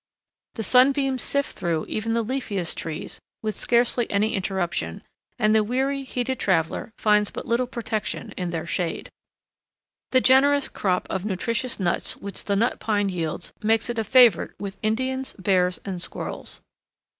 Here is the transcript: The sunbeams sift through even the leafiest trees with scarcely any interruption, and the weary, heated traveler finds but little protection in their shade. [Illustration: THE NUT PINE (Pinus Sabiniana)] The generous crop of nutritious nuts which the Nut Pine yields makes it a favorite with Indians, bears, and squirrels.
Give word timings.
The 0.55 0.63
sunbeams 0.63 1.21
sift 1.21 1.55
through 1.55 1.85
even 1.87 2.15
the 2.15 2.23
leafiest 2.25 2.75
trees 2.75 3.19
with 3.43 3.53
scarcely 3.53 4.09
any 4.09 4.33
interruption, 4.33 5.03
and 5.37 5.53
the 5.53 5.63
weary, 5.63 6.05
heated 6.05 6.39
traveler 6.39 6.91
finds 6.97 7.29
but 7.29 7.45
little 7.45 7.67
protection 7.67 8.31
in 8.35 8.49
their 8.49 8.65
shade. 8.65 9.11
[Illustration: 10.11 10.11
THE 10.11 10.17
NUT 10.17 10.23
PINE 10.23 10.23
(Pinus 10.23 10.23
Sabiniana)] 10.23 10.23
The 10.23 10.27
generous 10.33 10.69
crop 10.81 11.07
of 11.11 11.25
nutritious 11.25 11.79
nuts 11.79 12.17
which 12.17 12.43
the 12.45 12.55
Nut 12.55 12.79
Pine 12.79 13.09
yields 13.09 13.53
makes 13.61 13.91
it 13.91 13.99
a 13.99 14.03
favorite 14.03 14.55
with 14.59 14.77
Indians, 14.81 15.33
bears, 15.37 15.79
and 15.85 16.01
squirrels. 16.01 16.61